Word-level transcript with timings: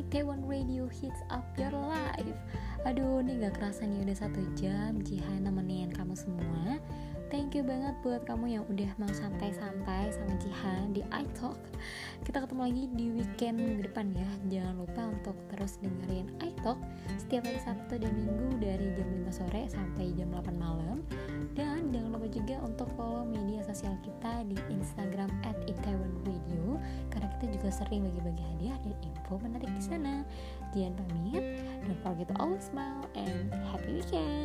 Itaewon 0.00 0.48
Radio 0.48 0.88
Hits 0.88 1.20
Up 1.28 1.44
Your 1.60 1.76
Life. 1.76 2.40
Aduh, 2.88 3.20
ini 3.20 3.36
gak 3.44 3.60
kerasa 3.60 3.84
nih 3.84 4.00
udah 4.08 4.16
satu 4.16 4.40
jam. 4.56 4.96
Jihan 5.04 5.44
nemenin 5.44 5.92
kamu 5.92 6.16
semua. 6.16 6.80
Thank 7.28 7.52
you 7.52 7.62
banget 7.62 7.94
buat 8.00 8.24
kamu 8.24 8.58
yang 8.58 8.64
udah 8.66 8.90
mau 8.96 9.12
santai-santai 9.12 10.08
sama 10.10 10.34
Jihan 10.40 10.96
di 10.96 11.04
iTalk. 11.12 11.60
Kita 12.24 12.42
ketemu 12.42 12.62
lagi 12.64 12.84
di 12.96 13.06
weekend 13.12 13.60
minggu 13.60 13.86
depan 13.92 14.10
ya. 14.16 14.30
Jangan 14.48 14.74
lupa 14.80 15.02
untuk 15.12 15.36
terus 15.52 15.78
dengerin 15.78 16.32
iTalk 16.42 16.80
Setiap 17.20 17.46
hari 17.46 17.60
Sabtu 17.60 18.00
dan 18.02 18.10
Minggu 18.16 18.58
dari 18.58 18.90
jam 18.96 19.06
5 19.28 19.36
sore 19.36 19.62
sampai 19.68 20.16
jam 20.16 20.32
8 20.32 20.56
malam. 20.56 21.04
Dan 21.52 21.92
jangan 21.92 22.16
lupa 22.16 22.26
juga 22.32 22.56
untuk 22.64 22.88
follow 22.96 23.22
media 23.28 23.62
sosial 23.62 23.94
kita 24.02 24.48
di 24.48 24.56
Instagram 24.72 25.28
at 25.46 25.60
juga 27.60 27.76
sering 27.76 28.08
bagi-bagi 28.08 28.40
hadiah 28.56 28.76
dan 28.80 28.96
info 29.04 29.36
menarik 29.36 29.68
di 29.68 29.82
sana 29.84 30.24
Jihan 30.72 30.96
pamit, 30.96 31.60
don't 31.84 32.00
forget 32.00 32.32
to 32.32 32.34
always 32.40 32.64
smile 32.64 33.04
and 33.12 33.52
happy 33.68 34.00
weekend! 34.00 34.39